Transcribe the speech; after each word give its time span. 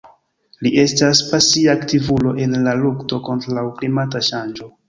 Li 0.67 0.71
estas 0.83 1.21
pasia 1.33 1.75
aktivulo 1.79 2.33
en 2.47 2.57
la 2.69 2.75
lukto 2.81 3.23
kontraŭ 3.29 3.59
la 3.71 3.79
klimata 3.79 4.27
ŝanĝo. 4.31 4.73